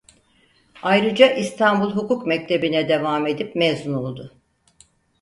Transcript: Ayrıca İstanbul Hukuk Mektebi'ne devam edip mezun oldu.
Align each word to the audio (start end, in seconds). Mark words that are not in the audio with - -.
Ayrıca 0.83 1.29
İstanbul 1.33 1.91
Hukuk 1.95 2.27
Mektebi'ne 2.27 2.89
devam 2.89 3.27
edip 3.27 3.55
mezun 3.55 3.93
oldu. 3.93 4.33